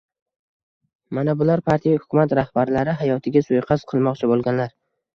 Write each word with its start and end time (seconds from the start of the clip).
—Mana 1.17 1.35
bular- 1.43 1.63
partiya-hukumat 1.71 2.35
rahbarlari 2.41 2.99
hayotiga 3.05 3.47
suiqasd 3.49 3.91
qilmoqchi 3.97 4.35
bo‘lganlar. 4.37 4.79